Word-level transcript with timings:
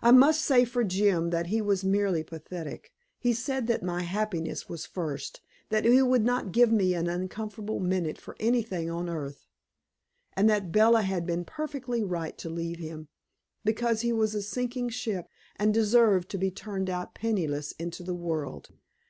I 0.00 0.12
must 0.12 0.40
say 0.40 0.64
for 0.64 0.82
Jim 0.82 1.28
that 1.28 1.48
he 1.48 1.60
was 1.60 1.84
merely 1.84 2.22
pathetic. 2.24 2.90
He 3.18 3.34
said 3.34 3.66
that 3.66 3.82
my 3.82 4.00
happiness 4.00 4.66
was 4.66 4.86
first; 4.86 5.42
that 5.68 5.84
he 5.84 6.00
would 6.00 6.24
not 6.24 6.52
give 6.52 6.72
me 6.72 6.94
an 6.94 7.06
uncomfortable 7.06 7.78
minute 7.78 8.16
for 8.16 8.34
anything 8.40 8.88
on 8.88 9.10
earth; 9.10 9.46
and 10.32 10.48
that 10.48 10.72
Bella 10.72 11.02
had 11.02 11.26
been 11.26 11.44
perfectly 11.44 12.02
right 12.02 12.38
to 12.38 12.48
leave 12.48 12.78
him, 12.78 13.08
because 13.62 14.00
he 14.00 14.10
was 14.10 14.34
a 14.34 14.40
sinking 14.40 14.88
ship, 14.88 15.26
and 15.56 15.74
deserved 15.74 16.30
to 16.30 16.38
be 16.38 16.50
turned 16.50 16.88
out 16.88 17.12
penniless 17.14 17.72
into 17.72 18.02
the 18.02 18.14
world. 18.14 18.70